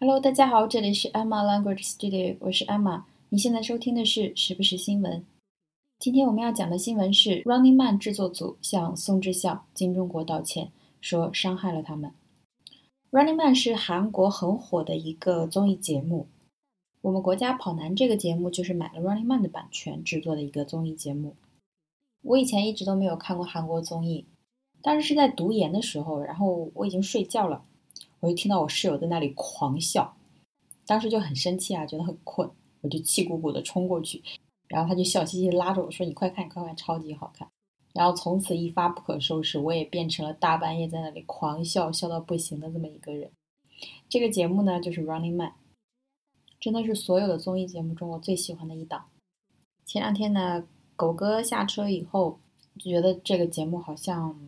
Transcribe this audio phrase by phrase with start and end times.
[0.00, 3.02] Hello，大家好，这里是 Emma Language Studio，我是 Emma。
[3.30, 5.26] 你现在收听的是时不时新闻。
[5.98, 12.12] 今天我们要讲的新闻是 Running Man 制作组向宋智孝、金钟国道歉，说伤害了他们。
[13.10, 16.28] Running Man 是韩国很火的一个综艺节目。
[17.00, 21.34] 我们国家跑男这个节目就是买了 Running Man 的版权制作的一个综艺节目。
[22.22, 24.24] 我以前一直都没有看过韩国综艺，
[24.80, 27.64] 当时是在读研的时候，然后我已经睡觉了。
[28.20, 30.16] 我就听到我室友在那里狂笑，
[30.86, 32.50] 当时就很生气啊，觉得很困，
[32.80, 34.22] 我就气鼓鼓的冲过去，
[34.66, 37.48] 然后他就笑嘻嘻拉着我说：“你快看，快看，超级好看。”
[37.94, 43.30] 然后从此一发不可收拾，我也变成了大半夜在那里狂笑，笑到不行的这么一个人。
[44.08, 45.52] 这个节目呢，就是 Running Man，
[46.58, 49.06] 真的是所有的综艺节目中我最喜欢的一档。
[49.86, 52.40] 前两天呢，狗哥下车以后，
[52.78, 54.38] 就觉得这个节目好像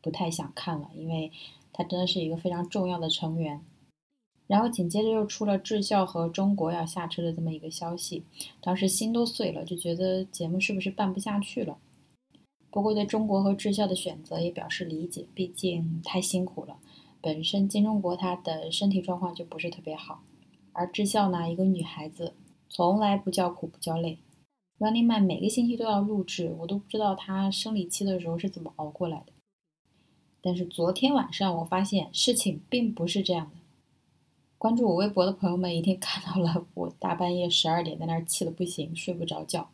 [0.00, 1.30] 不太想看了，因为。
[1.74, 3.60] 他真的是一个非常重要的成员，
[4.46, 8.22] 然后紧接着又出了智孝和中国要下车的这么一个消息，
[8.62, 11.76] 当时心都碎了，就觉得节目是不是办不下去了。
[12.70, 16.78] 不过对中国和智孝的选择也表示理解，毕竟太辛苦了。
[17.20, 20.22] 本身金钟国他的身体状况就不是特别好，
[20.72, 22.34] 而智孝呢，一个女孩子
[22.68, 24.18] 从来不叫苦不叫累。
[24.78, 29.32] Running Man 每个星期都要录制，我都不知道她生理期的时候是怎么熬过来的。
[30.44, 33.56] 但是昨天晚上我发现事情并不是这样的。
[34.58, 39.70] 关注我微博的朋友们一定看到了，我大半夜十二点在那儿气得不行，睡不着觉。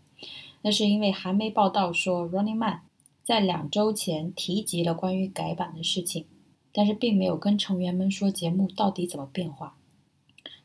[0.63, 2.83] 那是因为韩媒报道说，Running Man
[3.25, 6.27] 在两周前提及了关于改版的事情，
[6.73, 9.75] 但是并没有跟成员们说节目到底怎么变化。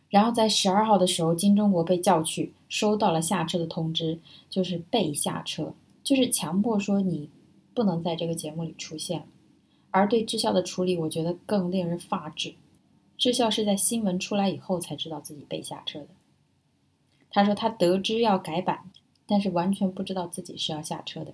[0.10, 4.20] 然后在十二号的时候，金钟国被叫去，收到了下车的通知，
[4.52, 7.30] 就是被下车，就是强迫说你
[7.74, 9.26] 不能在这个节目里出现了。
[9.96, 12.56] 而对智孝的处理，我觉得更令人发指。
[13.18, 16.08] 智孝是在新闻出来以后才知道自己被下车的。
[17.30, 18.92] 他说他得知要改版，
[19.26, 21.34] 但是完全不知道自己是要下车的。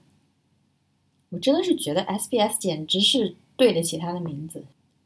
[1.29, 4.65] 我真的是觉得 SBS 简直是对得起他的名字，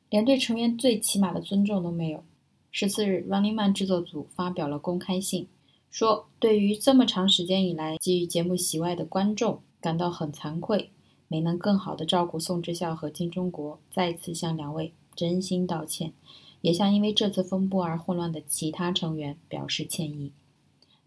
[0.10, 2.24] 连对成员最起码的尊重都没有。
[2.72, 5.48] 十四日，Running Man 制作组发表了公开信，
[5.90, 10.90] 说对于这么长时间以来给予节目席外的观众感到很惭愧。
[11.28, 16.14] 没能更好的照顾宋智孝和金钟国，再次向两位真心道歉，
[16.62, 20.32] 也向因为这次风波而混乱的其他成员表示歉意。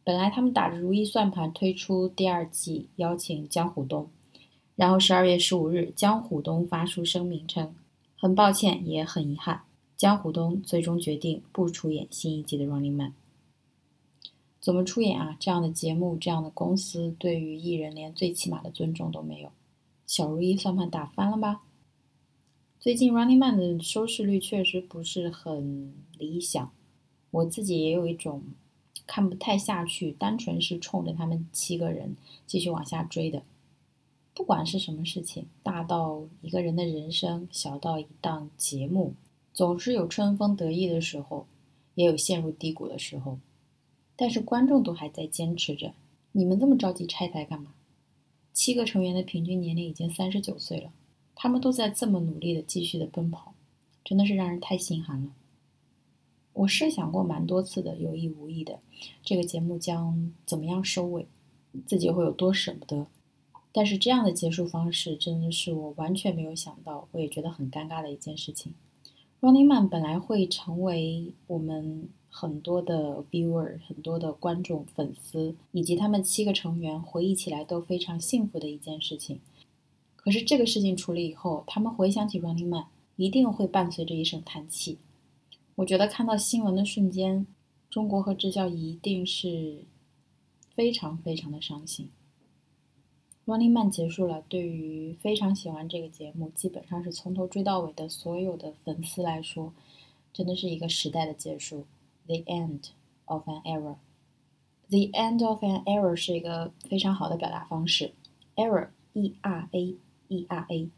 [0.03, 4.09] 本来他们打着如意算盘推出第二季，邀请江虎东，
[4.75, 7.75] 然后十二月十五日，江虎东发出声明称，
[8.17, 9.63] 很抱歉，也很遗憾，
[9.97, 13.11] 江虎东最终决定不出演新一季的《Running Man》。
[14.61, 15.37] 怎么出演啊？
[15.39, 19.51] 这样的节目，这样的公司，对于艺人连最起码的尊重都没有。
[20.09, 21.61] 小如意算盘打翻了吧？
[22.81, 26.73] 最近 Running Man 的收视率确实不是很理想，
[27.31, 28.43] 我自己也有一种
[29.07, 32.17] 看不太下去，单纯是冲着他们七个人
[32.47, 33.43] 继续往下追的。
[34.33, 39.13] 不管是什么事情，大到一个人的人生，小到一档节目，
[39.53, 41.47] 总是有春风得意的时候，
[41.97, 43.39] 也有陷入低谷的时候。
[44.17, 45.93] 但是观众都还在坚持着，
[46.33, 47.75] 你们这么着急拆台干嘛？
[48.59, 50.91] 七个成员的平均年龄已经三十九岁了，
[51.37, 53.55] 他们都在这么努力的继续的奔跑，
[54.05, 55.31] 真的是让人太心寒了。
[56.55, 58.81] 我设想过蛮多次的，有意无意的，
[59.23, 61.29] 这个节目将怎么样收尾，
[61.87, 63.07] 自己会有多舍不得。
[63.71, 68.75] 但是这样的结束方式真的是我完全没有想到，我也觉得很尴尬的一件事情。
[69.41, 72.09] Running Man 本来会成为我们。
[72.31, 79.41] 很多的 viewer，很多的观众、粉丝以及他们七个成员回忆起来都非常幸福的一件事情。
[80.17, 82.87] 可是这个事情处理以后，他们回想起 Running Man，
[83.17, 84.99] 一定会伴随着一声叹气。
[85.77, 87.47] 我觉得看到新闻的瞬间，
[87.89, 89.85] 中国和支教一定是
[90.71, 92.11] 非常非常的伤心。
[93.47, 99.73] Running Man 结束了，对于非常喜欢这个节目，基本上是从头追到尾的所有的粉丝来说，
[100.35, 101.87] 真的是一个时代的结束。
[102.29, 102.91] The end
[103.25, 103.97] of an era.
[104.91, 108.13] The end of an era 是一个非常好的表达方式。
[108.55, 110.91] Era, E-R-A-E-R-A，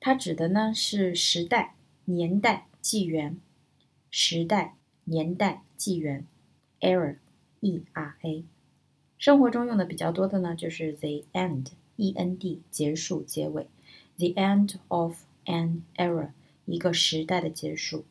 [0.00, 3.38] 它指的呢是时代、年代、纪元。
[4.10, 6.26] 时代、年代、纪元。
[6.80, 7.18] Era,
[7.60, 8.44] E-R-A。
[9.18, 13.68] 生活中用的比较多的呢就是 the end, E-N-D，结束、结尾。
[14.16, 16.32] The end of an era，
[16.66, 18.04] 一个时代的结束。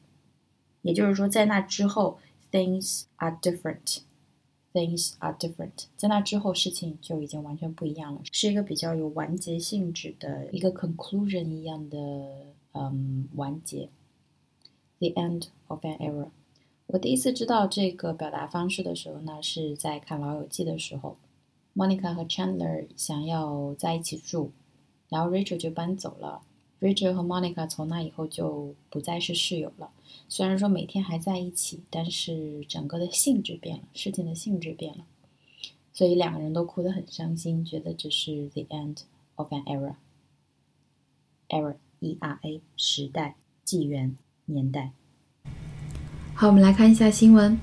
[0.81, 2.19] 也就是说，在那之后
[2.51, 4.00] ，things are different。
[4.74, 5.88] things are different。
[5.98, 11.98] 在那之后，事情就已经完全不一样了，是一个比较有完结性质的一个 conclusion 一样的
[12.72, 13.89] 嗯完结。
[15.00, 16.30] The end of an era。
[16.88, 21.18] 我第一次知道这个表达方式的时候呢，是在看《老友记》的时候
[21.75, 24.51] ，Monica 和 Chandler 想要在一起住，
[25.10, 26.42] 然后 Rachel 就搬走了。
[26.81, 29.90] Rachel 和 Monica 从那以后就不再是室友了。
[30.28, 35.04] 虽然说每天还在一起，但是整个的性质变了，事情的性质变了，
[35.93, 38.98] 所以两个人都哭得很伤心，觉得这是 the end
[39.37, 44.16] of an era。era，E-R-A，时代、纪元、
[44.46, 44.90] 年代。
[46.34, 47.58] 好，我们来看一下新闻。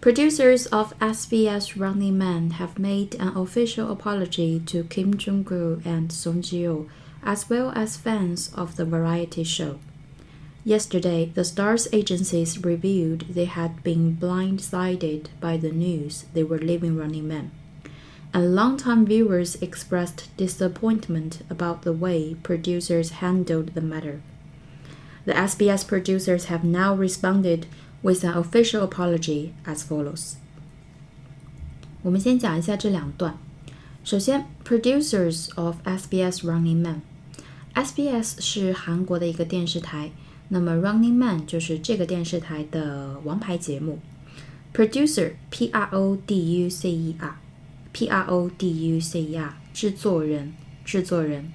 [0.00, 6.40] Producers of SBS Running Man have made an official apology to Kim Jong-un and Song
[6.40, 6.86] Ji-hyo
[7.22, 9.78] as well as fans of the variety show.
[10.64, 16.96] Yesterday, the stars agencies revealed they had been blindsided by the news they were leaving
[16.96, 17.50] Running Man.
[18.34, 24.20] And longtime viewers expressed disappointment about the way producers handled the matter.
[25.24, 27.66] The SBS producers have now responded
[28.02, 30.36] with an official apology as follows.
[32.02, 33.38] 我们先讲一下这两段。
[34.04, 37.02] 首先，producers of SBS Running Man
[37.74, 40.10] SBS 是韩国的一个电视台，
[40.48, 43.98] 那么 Running Man 就是这个电视台的王牌节目。
[44.72, 47.36] Producer P R O D U C E R
[47.92, 50.54] P R O D U C E R 制作人，
[50.84, 51.52] 制作人。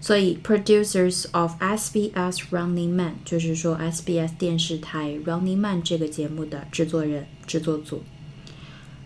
[0.00, 8.02] 所以 Producers of SBS Running Man 就是说 SBS 电视台 Running Man 这个节目的制作人、制作组。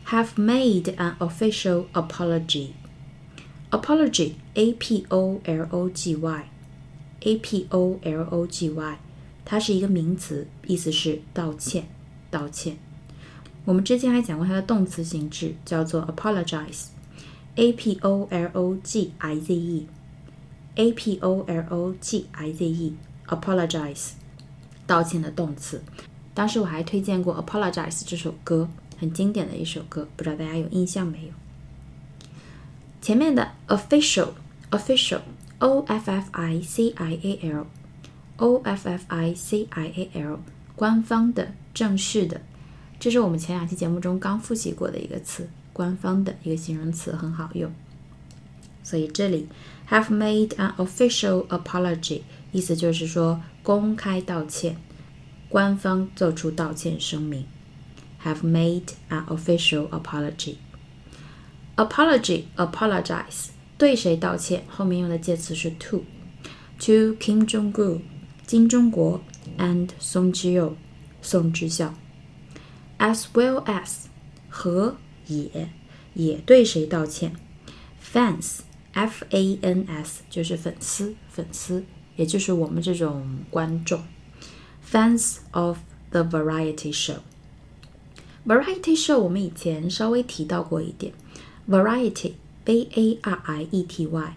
[0.07, 2.71] Have made an official apology
[3.74, 6.44] Apology a p o l o g y
[7.22, 8.98] a p o l o g y，
[9.44, 11.88] 它是一个名词，意思是道歉，
[12.30, 12.78] 道歉。
[13.66, 22.54] 我们之前还讲过它的动词形式，叫做 apologize，a p o l o g i z e，a p o l o g i
[22.54, 24.12] z e，apologize，
[24.86, 25.82] 道歉的动词。
[26.36, 28.70] 当时我还推荐过 apologize 这首歌，
[29.00, 31.43] 很经典的一首歌，不知道大家有印象没有？
[33.03, 40.41] 前面的 official，official，o f f i c i a l，o f f i c i a l，
[40.75, 42.41] 官方的、正式的，
[42.99, 47.73] 这是我们前两期节目中刚复习过的一个词，官方的一个形容词很好用。
[48.83, 49.49] 所以这里
[49.89, 52.23] have made an official apology，
[52.53, 54.77] 意思就是说公开道歉，
[55.49, 57.47] 官方做出道歉声明。
[58.25, 60.57] have made an official apology。
[61.77, 64.65] apology apologize 对谁道歉？
[64.69, 68.01] 后面用的介词是 to。to Kim Jong Un
[68.47, 69.21] 金钟国
[69.59, 70.75] and Song Ji-hyo
[71.21, 71.93] 宋智孝，
[72.99, 74.05] as well as
[74.49, 75.71] 和也
[76.15, 77.35] 也对谁道歉？
[78.01, 78.61] fans
[78.93, 81.85] f a n s 就是粉丝粉丝，
[82.17, 84.05] 也就是我们这种观众，
[84.89, 85.79] fans of
[86.11, 91.13] the variety show。variety show 我们以前稍微提到过一点。
[91.66, 92.34] Variety,
[92.66, 94.34] v a r i e t y,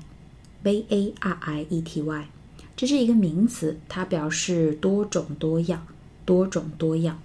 [0.62, 2.28] v a r i e t y，
[2.76, 5.86] 这是一个名词，它表示多种多样，
[6.24, 7.20] 多种多样。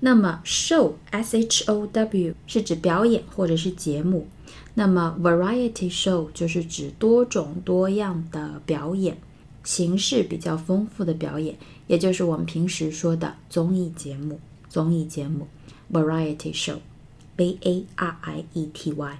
[0.00, 4.28] 那么 show, s h o w 是指表演或者是节目。
[4.74, 9.16] 那么 variety show 就是指多种多样的表演，
[9.64, 11.56] 形式比较丰富的表演，
[11.86, 14.38] 也就是我们平时说的综艺节目。
[14.68, 15.48] 综艺节目
[15.90, 16.76] variety show,
[17.36, 19.18] v a r i e t y。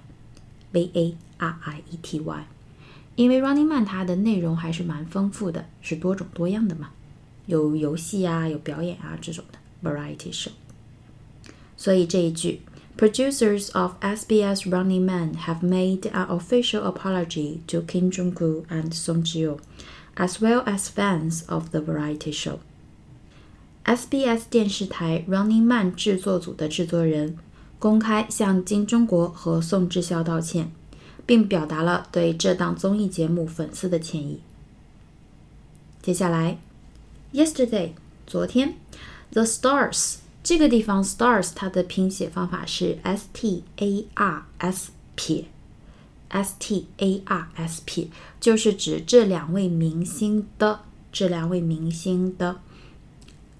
[0.72, 2.46] V A R I E T Y，
[3.16, 6.90] 因为 Running Man 它的内容还是蛮丰富的，是多种多样的嘛，
[7.46, 10.50] 有游戏啊，有表演啊这种的 variety show。
[11.76, 12.60] 所以这一句，
[12.96, 19.58] Producers of SBS Running Man have made an official apology to Kim Jong-un and Song Ji-hyo,
[20.14, 22.58] as well as fans of the variety show.
[23.84, 27.36] SBS 电视台 Running Man 制作组的制作人
[27.79, 30.69] 公开向金钟国和宋智孝道歉，
[31.25, 34.41] 并表达了对这档综艺节目粉丝的歉意。
[36.01, 36.59] 接下来
[37.31, 37.91] ，yesterday，
[38.27, 38.75] 昨天
[39.31, 45.45] ，the stars 这个地方，stars 它的拼写方法是 s t a r s 撇
[46.27, 48.09] ，s t a r s 撇，
[48.41, 50.81] 就是指这两位明星的，
[51.13, 52.59] 这两位明星的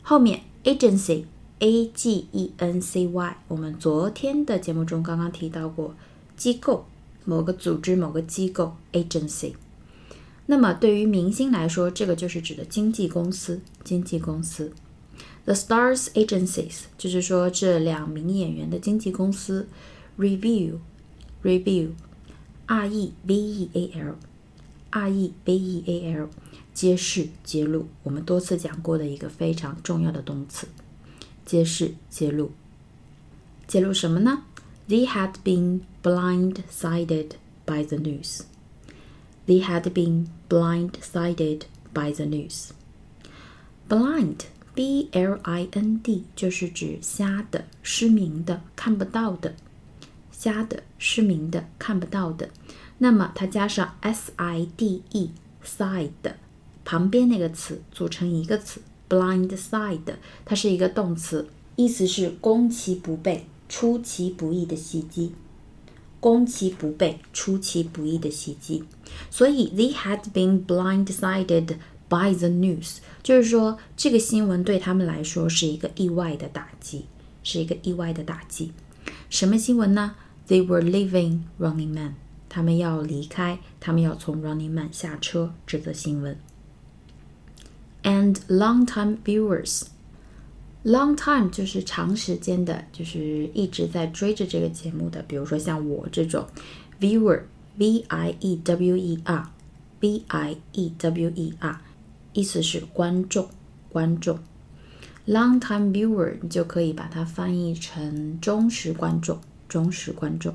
[0.02, 1.24] 后面 agency。
[1.60, 5.94] A G E N C Y，我们昨天的节目中刚刚提到过，
[6.38, 6.86] 机构
[7.25, 9.56] 某个组织某个机构 agency。
[10.46, 13.60] 那么对于明星来说，这个就是指的经纪公司。
[13.84, 14.72] 经纪公司
[15.44, 19.68] ，The Stars Agencies，就是说这两名演员的经纪公司。
[20.18, 26.30] Review，Review，R E V E A L，R E V E A L，
[26.74, 30.66] 揭示揭露，我们多次讲过的一个非常重要的动词。
[31.50, 32.51] 揭示、揭露。
[33.65, 34.44] 揭露什么呢
[34.88, 37.32] ？They had been blindsided
[37.65, 38.41] by the news.
[39.48, 42.70] They had been blindsided by the news.
[43.88, 44.41] Blind,
[44.75, 49.56] B-L-I-N-D，就是指瞎的、失明的、看不到的。
[50.32, 52.51] 瞎的、失明的、看不到的。
[53.00, 55.34] 那么它加上 s-i-d-e，side，
[56.86, 65.34] 旁边那个词组成一个词 Blindside，它是一个动词，意思是攻其不备、出其不意的袭击。
[66.20, 68.84] 攻其不备、出其不意的袭击。
[69.32, 71.78] 所以 they had been blindsided
[72.10, 77.06] by the news，就是说这个新闻对他们来说是一个意外的打击，
[77.42, 78.74] 是一个意外的打击。
[79.30, 80.16] 什么新闻呢
[80.48, 82.16] ？They were leaving Running Man。
[82.50, 85.54] 他们要离开，他们要从 Running Man 下车。
[85.66, 86.38] 这则新闻。
[88.02, 96.47] And long-time viewers，long time 就是长时间的，就是一直在追着这个节目的，比如说像我这种
[97.00, 101.81] viewer，v i e w e r，v i e w e r，
[102.35, 103.49] 意思是观众，
[103.88, 104.38] 观众。
[105.26, 110.54] Long-time viewer，你就可以把它翻译成忠实观众，忠实观众。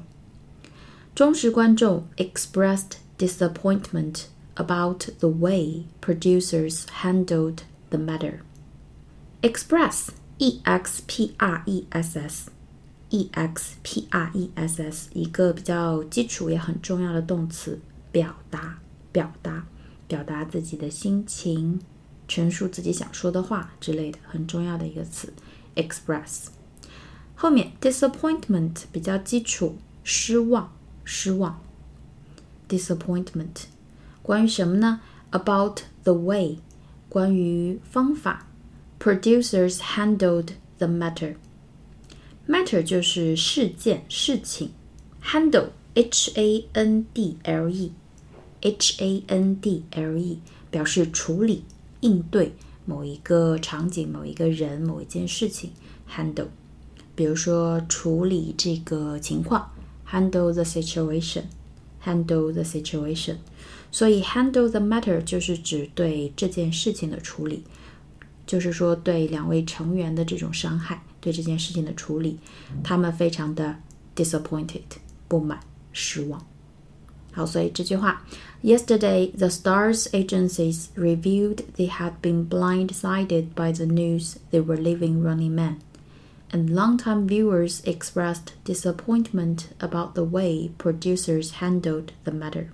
[1.15, 8.39] 忠实观众 expressed disappointment about the way producers handled the matter.
[9.41, 12.49] Express, e x p r e s s,
[13.09, 17.79] e x p r e s s，一个比较基础也很重要的动词，
[18.11, 18.79] 表达，
[19.11, 19.65] 表达，
[20.07, 21.79] 表达自己的心情，
[22.27, 25.33] 陈述自己想说的话之类的，很重要的一个词，
[25.75, 26.47] express。
[27.35, 30.73] 后面 disappointment 比较基础，失望。
[31.11, 31.59] 失望，
[32.67, 33.63] disappointment。
[34.23, 35.01] 关于什么呢？
[35.31, 36.59] About the way，
[37.07, 38.47] 关于方法。
[38.99, 44.71] Producers handled the matter。matter 就是事件、事情。
[45.23, 51.63] handle，h a n d l e，h a n d l e 表示处理、
[52.01, 52.53] 应对
[52.85, 55.71] 某一个场景、某一个人、某一件事情。
[56.09, 56.47] handle，
[57.15, 59.71] 比如说处理这个情况。
[60.11, 61.43] handle the situation,
[62.03, 63.35] handle the situation。
[63.93, 67.63] 所以 handle the matter 就是指对这件事情的处理，
[68.45, 72.39] 就是说对两位成员的这种伤害，对这件事情的处理，
[72.83, 73.75] 他们非常的
[74.15, 74.81] disappointed，
[75.27, 75.59] 不满、
[75.91, 76.45] 失望。
[77.31, 78.25] 好，所以这句话，
[78.63, 85.53] Yesterday the stars agencies revealed they had been blindsided by the news they were leaving Running
[85.53, 85.77] Man
[86.51, 92.71] and longtime viewers expressed disappointment about the way producers handled the matter.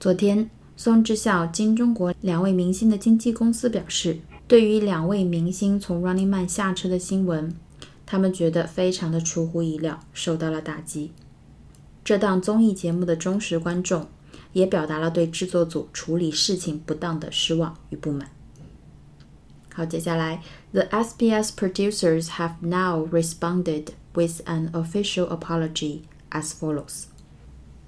[0.00, 7.54] 昨天，宋智孝、金钟国两位明星的经纪公司表示，对于两位明星从 Running Man 下车的新闻，
[8.06, 11.12] 他们觉得非常的出乎意料，受到了打击。
[12.02, 14.08] 这档综艺节目的忠实观众
[14.54, 18.30] 也表达了对制作组处理事情不当的失望与不满。
[19.74, 20.42] 好，接下来
[20.72, 27.02] ，The SBS producers have now responded with an official apology as follows.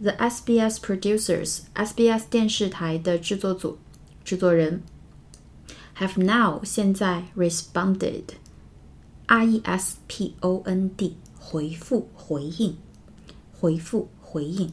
[0.02, 3.78] The SBS producers，SBS 电视台的制作组
[4.24, 4.82] 制作人
[5.96, 12.76] ，have now 现在 responded，r e s p o n d 回复回应
[13.52, 14.72] 回复回应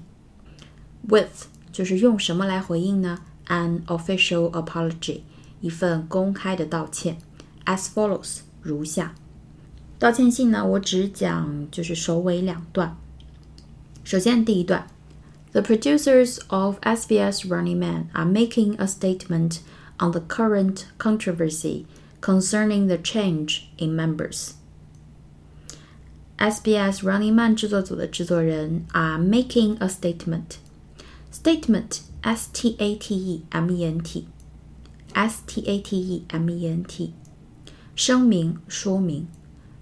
[1.08, 5.22] ，with 就是用什么来回应呢？An official apology。
[5.62, 7.20] 一份公开的道歉
[7.66, 9.14] ，as follows，如下。
[10.00, 12.98] 道歉信呢，我只讲就是首尾两段。
[14.04, 14.88] 首先第一段
[15.53, 19.61] ，The producers of SBS Running Man are making a statement
[19.99, 21.87] on the current controversy
[22.21, 24.55] concerning the change in members.
[26.39, 30.57] SBS Running Man 制作组的制作人 are making a statement.
[31.33, 34.27] Statement, S-T-A-T-E-M-E-N-T.
[35.17, 37.15] S T A T E M E N T，
[37.95, 39.29] 声明说明，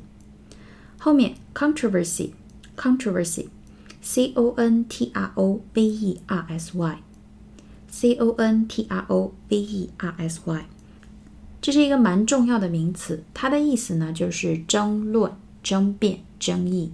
[0.98, 8.86] 后面 controversy，controversy，c o n t r o v e r s y，c o n t
[8.90, 10.66] r o v e r s y，
[11.62, 15.32] 这是一个蛮重要的名词，它的意思呢就是争论、
[15.64, 16.92] 争辩、争议。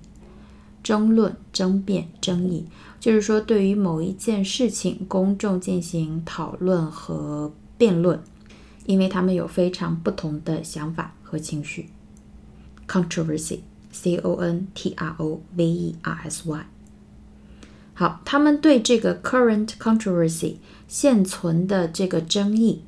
[0.82, 2.66] 争论、争辩、争议，
[3.02, 8.24] 就是说对于某一件事情，公众进行讨论和辩论。
[8.86, 11.90] 因为他们有非常不同的想法和情绪。
[12.88, 16.66] Controversy，c o n t r o v e r s y。
[17.94, 20.56] 好，他们对这个 current controversy
[20.88, 22.84] 现存的这个争议，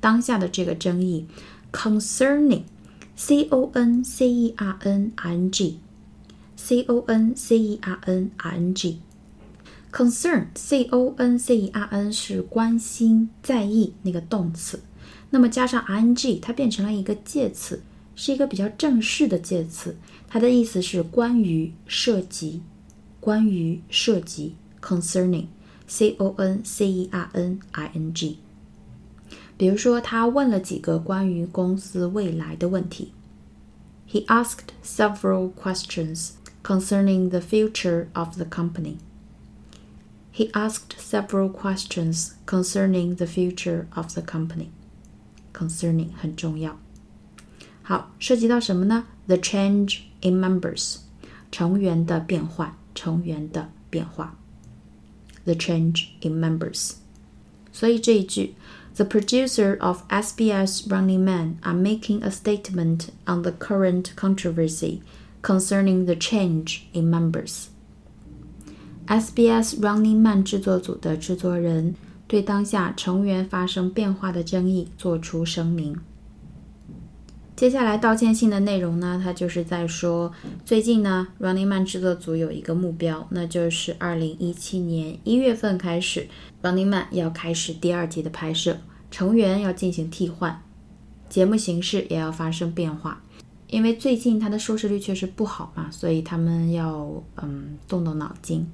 [0.00, 1.26] 当下的这个争议
[1.72, 2.62] ，concerning
[3.16, 8.30] ，concerning，c o n c e r n i n g，c o n c e r n
[8.36, 14.80] i n g，concern，c o n c e r n 是关心、在意那个动词。
[15.30, 17.82] 那么加上 ing，它变成了一个介词，
[18.14, 19.96] 是一个比较正式的介词。
[20.28, 22.60] 它的意思是关于、涉及、
[23.18, 28.41] 关于、涉及，concerning，c o n c e r n i n g。
[29.61, 33.13] 比如说，他问了几个关于公司未来的问题。
[34.09, 36.31] He asked several questions
[36.63, 38.97] concerning the future of the company.
[40.33, 44.69] He asked several questions concerning the future of the company.
[45.57, 46.77] concerning 很重要。
[47.81, 49.05] 好，涉及到什么呢？
[49.27, 50.97] The change in members，
[51.51, 54.37] 成员的变换，成员的变化。
[55.45, 56.93] The change in members。
[57.71, 58.55] 所以这一句
[58.95, 65.01] ，The producer of SBS Running Man are making a statement on the current controversy
[65.41, 67.67] concerning the change in members.
[69.07, 71.95] SBS Running Man 制作组的制作人
[72.27, 75.97] 对当下成员发生变化的争议作出声明。
[77.55, 79.19] 接下来道歉信的内容呢？
[79.23, 80.31] 它就是在说，
[80.63, 86.27] 最近呢，Running Man 制作组有一个目标，那就是二零一七年一月份开始，
[86.61, 88.77] Running Man 要开始第二季的拍摄，
[89.12, 90.60] 成员要进行替换，
[91.28, 93.22] 节目形式也要发生变化。
[93.68, 98.66] 因为最近它的收视率确实不好嘛，所以他们要嗯动动脑筋。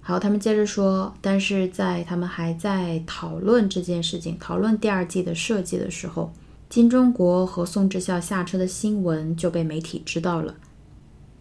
[0.00, 6.32] 好，他们接着说，但是在他们还在讨论这件事情，讨论第二季的设计的时候，
[6.68, 10.54] 金钟国和宋智孝下车的新闻就被媒体知道了。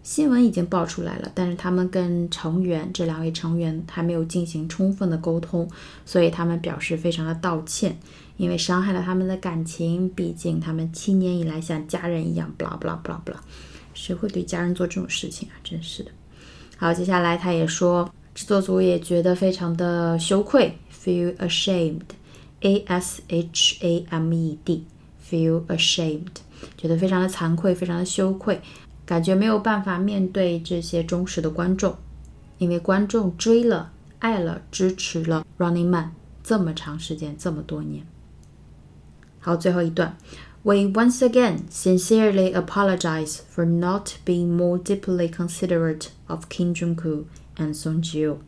[0.01, 5.69] 新闻已经爆出来了，但是他们跟成员这两位成员还没有进行充分的沟通，
[6.05, 7.97] 所以他们表示非常的道歉，
[8.39, 10.09] 因为伤害了他们的感情。
[10.09, 13.39] 毕竟他们七年以来像家人一样，不啦不啦不啦不啦，
[13.93, 15.53] 谁会对家人做这种事情啊？
[15.63, 16.09] 真是的。
[16.77, 18.11] 好，接下来他也说。
[18.35, 26.27] 制作组也觉得非常的羞愧，feel ashamed，a s h a m e d，feel ashamed，
[26.77, 28.61] 觉得非常的惭愧，非常的羞愧，
[29.05, 31.93] 感觉没有办法面对这些忠实的观众，
[32.59, 38.05] 因为观众追了、爱了、支持了 Running Man 这么长时间，这么多年。
[39.40, 40.16] 好，最后一段，
[40.62, 47.24] We once again sincerely apologize for not being more deeply considerate of Kim Jong-un.
[47.56, 48.38] and Song Jiu.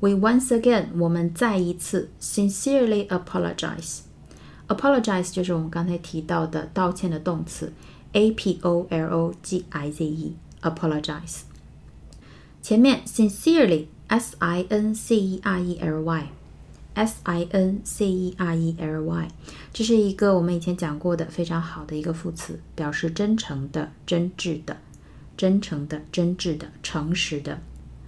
[0.00, 7.72] We once again，我们再一次 sincerely apologize。apologize 就是我们刚才提到的道歉的动词，
[8.12, 11.40] a p o l o g i z e，apologize。
[12.62, 16.28] 前面 sincerely s i n c e r e l y
[16.95, 19.27] s i n c e r e l y，
[19.71, 24.77] 这是一个我们以前讲过的非常好的一个副词，表示真诚的、真挚的、
[25.37, 27.59] 真诚的、真挚的、诚实的。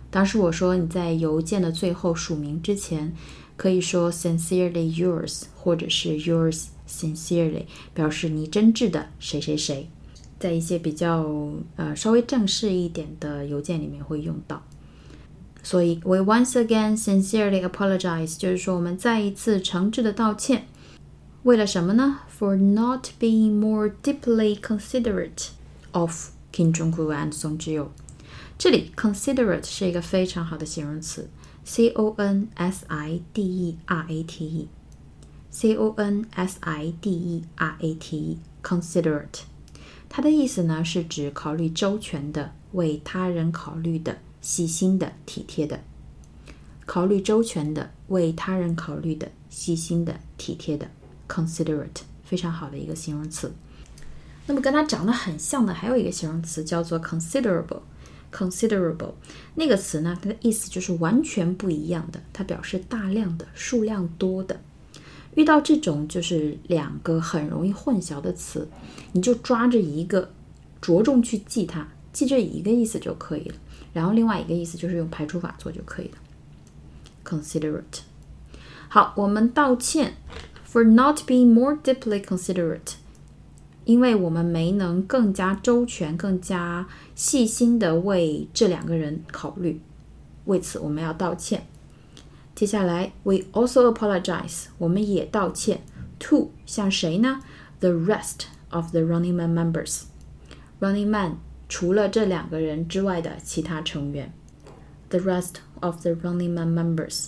[0.10, 3.14] 当时我说你在邮件的最后署名之前，
[3.58, 9.90] 可以说 sincerely yours，或者是 yours sincerely，表示你真挚的谁谁谁。
[10.40, 11.28] 在一些比较
[11.76, 14.64] 呃稍微正式一点的邮件里面会用到。
[15.67, 20.67] 所以 we once again sincerely apologize，就是说我们再一次诚挚的道歉。
[21.45, 22.21] 为了什么呢？
[22.39, 25.49] For not being more deeply considerate
[25.93, 27.89] of Kim Jong-un and Song Jiu。
[28.59, 31.29] 这里 considerate 是一个非常好的形容词，
[31.65, 37.11] c o n s i d e r a t e，c o n s i d
[37.11, 39.41] e r a t e，considerate，
[40.09, 45.82] 它的意思呢是指考虑周全的、为他人考虑的、 细心的、体贴的。
[46.86, 50.88] 考虑周全的、为他人考虑的、细心的、体贴的
[51.28, 53.52] ，considerate，非常好的一个形容词。
[54.46, 57.82] 那么跟它长得很像的还有一个形容词叫做 considerable。
[58.32, 59.16] considerable
[59.56, 64.62] 那个词呢，它的意思就是完全不一样的，它表示大量的、数量多的。
[65.36, 68.70] 遇到这种就是两个很容易混淆的词，
[69.12, 70.32] 你就抓着一个，
[70.80, 73.56] 着重去记它，记这一个意思就可以了。
[73.98, 76.18] 然后另外一个意思就是用排除法做就可以了。
[77.26, 78.02] Considerate。
[78.88, 80.14] 好，我们道歉
[80.72, 82.94] ，for not being more deeply considerate，
[83.86, 89.82] 因为我们没能更加周全、更加细心的为这两个人考虑，
[90.46, 91.66] 为此我们要道歉。
[92.54, 95.82] 接下来，we also apologize，我们也道歉。
[96.20, 97.42] To 向谁呢
[97.80, 100.04] ？The rest of the Running Man members。
[100.80, 101.38] Running Man
[101.70, 104.34] 除了这两个人之外的其他成员。
[105.10, 107.28] The rest of the Running Man members。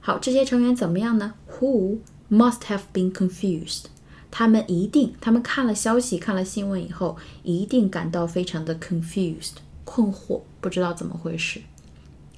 [0.00, 1.98] 好，这些成员怎么样呢？Who
[2.30, 3.86] must have been confused？
[4.30, 11.62] 他们一定，他们看了消息、看了新闻以后，一定感到非常的 confused，困惑，不知道怎么回事。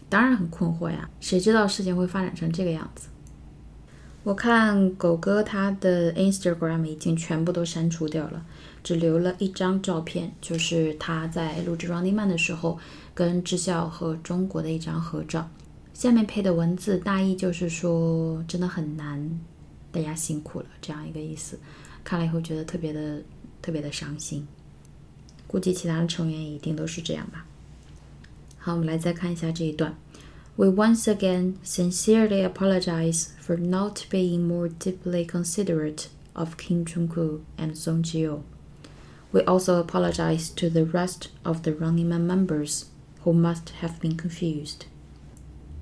[0.08, 3.08] 当然很困惑呀，谁知道事情会发展成这个样子？
[4.22, 8.44] 我看狗哥他的 Instagram 已经全部都删除掉了，
[8.82, 12.78] 只留了一张照片，就是他在录制 Running Man 的时候
[13.14, 15.48] 跟智孝和中国的一张合照。
[15.92, 19.40] 下面配的文字大意就是说真的很难，
[19.92, 21.58] 大家辛苦了这样一个意思。
[22.02, 23.22] 看了以后觉得特别的
[23.60, 24.46] 特别的伤心，
[25.46, 27.44] 估计其他的成员一定都是这样吧。
[28.56, 29.94] 好，我们来再看一下这一段。
[30.56, 38.02] We once again sincerely apologize for not being more deeply considerate of Kim Jong-un and Song
[38.02, 38.42] Ji-yo.
[39.31, 42.85] We also apologize to the rest of the Running Man members
[43.23, 44.87] who must have been confused.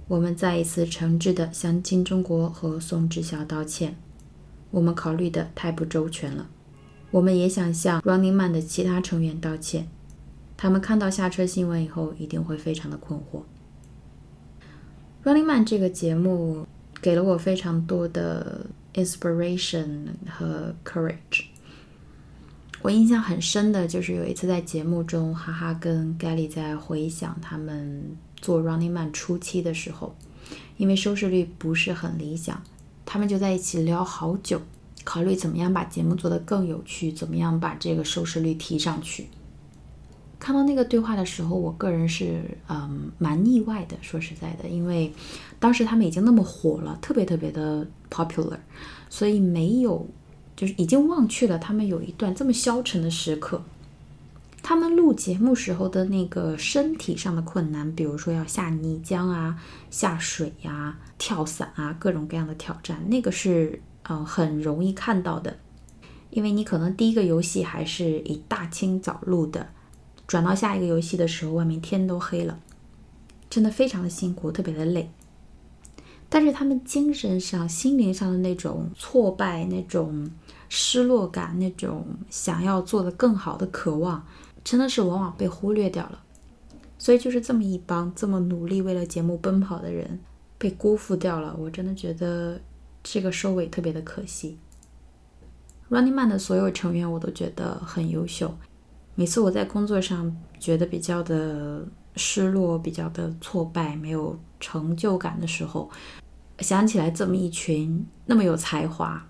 [0.08, 3.96] 我们再一次诚挚地向金钟国和宋智孝道歉，
[4.72, 6.50] 我们考虑的太不周全了。
[7.12, 9.88] 我们也想向 Running Man 的其他成员道歉。
[10.58, 13.44] 他们看到下车新闻以后，一定会非常的困惑。
[15.24, 16.66] Running Man 这个节目
[17.02, 21.46] 给了我非常多的 inspiration 和 courage。
[22.81, 30.15] 我印象很深的就是有一次在节目中，哈哈跟 Gally 在回想他们做 Running Man 初期的时候，
[30.77, 32.63] 因为收视率不是很理想，
[33.05, 34.63] 他们就在一起聊好久，
[35.03, 39.27] 考虑怎么样把节目做得更有趣，怎么样把这个收视率提上去。
[40.39, 43.97] 看到那个对话的时候，我个人是嗯蛮意外的。
[44.01, 45.13] 说实在的，因为
[45.59, 48.59] 当时他们已经那么火了，特别特别的 popular，
[49.11, 50.07] 所以没有
[50.59, 53.63] 就是已经忘去了他们有一段这么消沉的时刻。
[54.61, 65.57] 他们录节目时候的那个身体上的困难，比如说要下泥浆啊、下水呀、跳伞啊，各种各样的挑战，那个是嗯很容易看到的。
[66.31, 69.69] 因为你可能第一个游戏还是一大清早录的。
[70.27, 72.59] 转到下一个游戏的时候，外面天都黑了，
[73.49, 75.09] 真的非常的辛苦，特别的累。
[76.29, 80.31] 但是他们精神上、心灵上的那种挫败、那种
[80.69, 84.25] 失落感、那种想要做的更好的渴望，
[84.63, 86.23] 真的是往往被忽略掉了。
[86.99, 90.19] 所以就是这么一帮这么努力为了节目奔跑的人，
[90.59, 91.57] 被辜负掉了。
[91.59, 92.61] 我真的觉得
[93.03, 94.59] 这个收尾特别的可惜。
[95.89, 98.55] Running Man 的所有成员我都觉得很优秀。
[99.15, 105.91] 每次我在工作上觉得比较的失落、比较的挫败、没有成就感的时候，
[106.59, 109.27] 想起来这么一群那么有才华、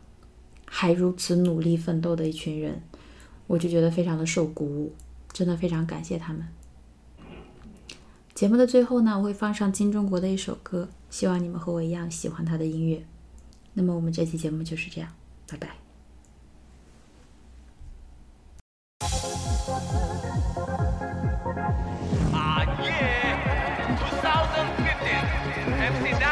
[0.67, 2.83] 还如此努力奋斗的一群人，
[3.47, 4.95] 我就觉得非常的受鼓舞，
[5.33, 6.47] 真的非常感谢他们。
[8.35, 13.05] 节目的最后呢，我会放上金钟国的一首歌，希望你们和我一样喜欢他的音乐。
[13.75, 15.11] 那么我们这期节目就是这样，
[15.49, 15.77] 拜拜。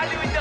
[0.07, 0.36] Hallelujah.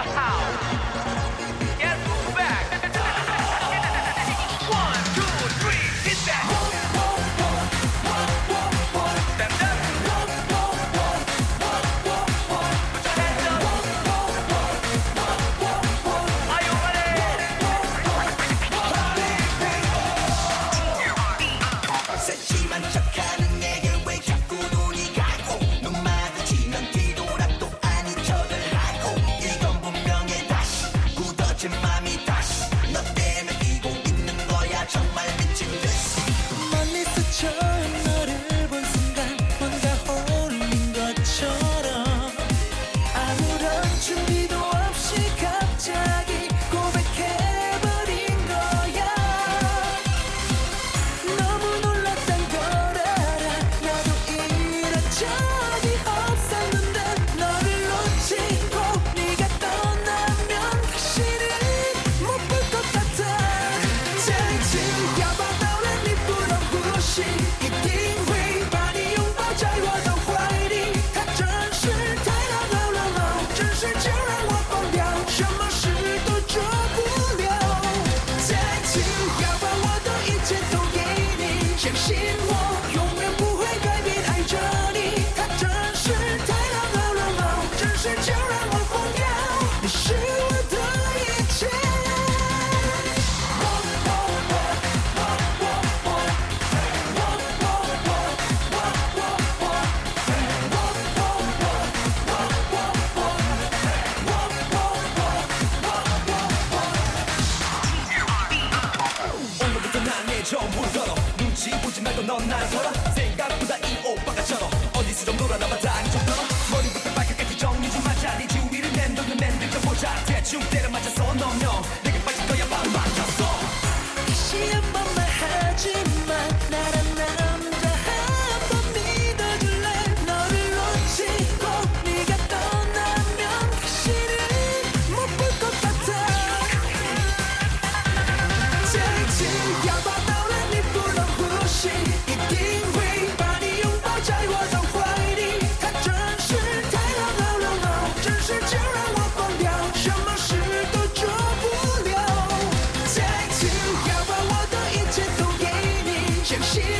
[156.47, 156.94] 你，